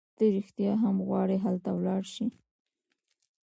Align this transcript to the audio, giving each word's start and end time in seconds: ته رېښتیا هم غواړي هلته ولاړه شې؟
ته 0.17 0.23
رېښتیا 0.35 0.73
هم 0.83 0.95
غواړي 1.07 1.37
هلته 1.45 1.69
ولاړه 1.77 2.09
شې؟ 2.13 2.27